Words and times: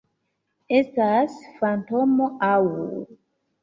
Estas 0.77 1.37
fantomo 1.61 2.35
aŭ... 2.53 2.67